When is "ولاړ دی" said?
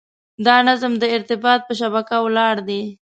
2.25-2.81